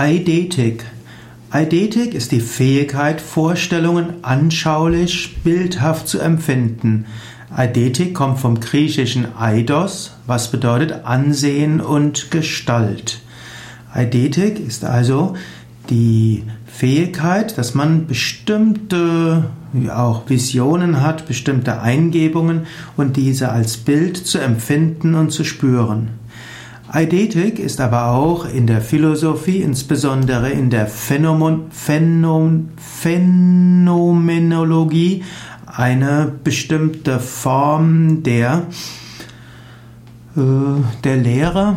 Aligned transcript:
Eidetik. 0.00 0.86
Eidetik 1.50 2.14
ist 2.14 2.32
die 2.32 2.40
Fähigkeit, 2.40 3.20
Vorstellungen 3.20 4.14
anschaulich, 4.22 5.42
bildhaft 5.44 6.08
zu 6.08 6.20
empfinden. 6.20 7.04
Eidetik 7.54 8.14
kommt 8.14 8.38
vom 8.38 8.60
griechischen 8.60 9.36
eidos, 9.36 10.12
was 10.26 10.50
bedeutet 10.50 11.04
Ansehen 11.04 11.82
und 11.82 12.30
Gestalt. 12.30 13.20
Eidetik 13.92 14.58
ist 14.58 14.86
also 14.86 15.34
die 15.90 16.44
Fähigkeit, 16.64 17.58
dass 17.58 17.74
man 17.74 18.06
bestimmte 18.06 19.50
auch 19.94 20.30
Visionen 20.30 21.02
hat, 21.02 21.26
bestimmte 21.26 21.82
Eingebungen 21.82 22.62
und 22.96 23.18
diese 23.18 23.50
als 23.50 23.76
Bild 23.76 24.16
zu 24.16 24.38
empfinden 24.38 25.14
und 25.14 25.30
zu 25.30 25.44
spüren. 25.44 26.19
Eidetik 26.92 27.60
ist 27.60 27.80
aber 27.80 28.10
auch 28.10 28.44
in 28.44 28.66
der 28.66 28.80
Philosophie, 28.80 29.58
insbesondere 29.58 30.50
in 30.50 30.70
der 30.70 30.88
Phänomen, 30.88 31.70
Phänomen, 31.70 32.70
Phänomenologie, 32.76 35.22
eine 35.66 36.32
bestimmte 36.42 37.20
Form 37.20 38.24
der, 38.24 38.64
äh, 40.36 40.40
der 41.04 41.16
Lehre. 41.16 41.76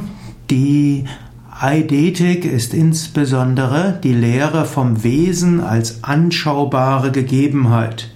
Die 0.49 1.04
Eidetik 1.59 2.45
ist 2.45 2.73
insbesondere 2.73 3.99
die 4.04 4.13
Lehre 4.13 4.66
vom 4.66 5.04
Wesen 5.04 5.62
als 5.62 6.04
anschaubare 6.04 7.12
Gegebenheit. 7.12 8.09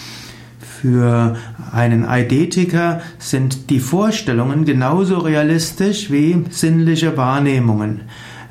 Für 0.60 1.36
einen 1.72 2.04
Eidetiker 2.04 3.00
sind 3.18 3.70
die 3.70 3.80
Vorstellungen 3.80 4.64
genauso 4.64 5.18
realistisch 5.18 6.10
wie 6.10 6.44
sinnliche 6.50 7.16
Wahrnehmungen. 7.16 8.02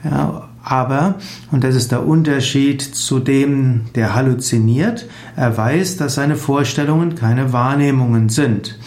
Ja, 0.03 0.49
aber, 0.65 1.15
und 1.51 1.63
das 1.63 1.75
ist 1.75 1.91
der 1.91 2.07
Unterschied 2.07 2.81
zu 2.81 3.19
dem, 3.19 3.81
der 3.93 4.15
halluziniert, 4.15 5.07
er 5.35 5.55
weiß, 5.55 5.97
dass 5.97 6.15
seine 6.15 6.35
Vorstellungen 6.35 7.13
keine 7.13 7.53
Wahrnehmungen 7.53 8.29
sind. 8.29 8.79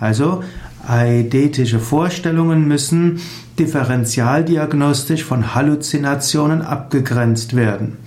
Also, 0.00 0.42
eidetische 0.88 1.78
Vorstellungen 1.78 2.66
müssen 2.66 3.20
differentialdiagnostisch 3.58 5.24
von 5.24 5.54
Halluzinationen 5.54 6.62
abgegrenzt 6.62 7.54
werden. 7.54 7.98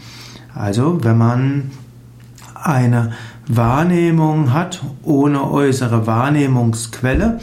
Also, 0.55 1.03
wenn 1.03 1.17
man 1.17 1.71
eine 2.55 3.11
Wahrnehmung 3.47 4.53
hat 4.53 4.81
ohne 5.03 5.52
äußere 5.52 6.08
Wahrnehmungsquelle 6.08 7.39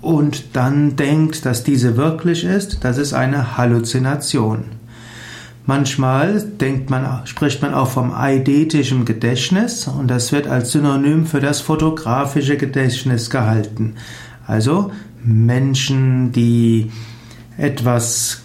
und 0.00 0.56
dann 0.56 0.96
denkt, 0.96 1.46
dass 1.46 1.62
diese 1.62 1.96
wirklich 1.96 2.42
ist, 2.42 2.82
das 2.82 2.98
ist 2.98 3.12
eine 3.12 3.56
Halluzination. 3.56 4.77
Manchmal 5.68 6.40
denkt 6.40 6.88
man, 6.88 7.26
spricht 7.26 7.60
man 7.60 7.74
auch 7.74 7.88
vom 7.88 8.14
eidetischen 8.14 9.04
Gedächtnis 9.04 9.86
und 9.86 10.08
das 10.08 10.32
wird 10.32 10.46
als 10.46 10.72
Synonym 10.72 11.26
für 11.26 11.40
das 11.40 11.60
fotografische 11.60 12.56
Gedächtnis 12.56 13.28
gehalten. 13.28 13.96
Also 14.46 14.92
Menschen, 15.22 16.32
die 16.32 16.90
etwas, 17.58 18.44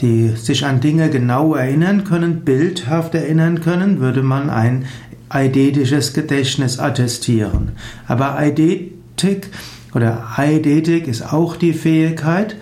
die 0.00 0.28
sich 0.36 0.64
an 0.64 0.78
Dinge 0.78 1.10
genau 1.10 1.56
erinnern 1.56 2.04
können, 2.04 2.42
bildhaft 2.44 3.16
erinnern 3.16 3.60
können, 3.60 3.98
würde 3.98 4.22
man 4.22 4.48
ein 4.48 4.84
eidetisches 5.28 6.14
Gedächtnis 6.14 6.78
attestieren. 6.78 7.72
Aber 8.06 8.36
Eidetik 8.36 9.48
oder 9.92 10.28
Eidetik 10.36 11.08
ist 11.08 11.32
auch 11.32 11.56
die 11.56 11.72
Fähigkeit, 11.72 12.54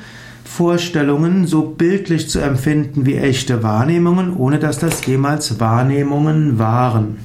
Vorstellungen 0.56 1.46
so 1.46 1.60
bildlich 1.60 2.30
zu 2.30 2.40
empfinden 2.40 3.04
wie 3.04 3.16
echte 3.16 3.62
Wahrnehmungen, 3.62 4.34
ohne 4.34 4.58
dass 4.58 4.78
das 4.78 5.04
jemals 5.04 5.60
Wahrnehmungen 5.60 6.58
waren. 6.58 7.18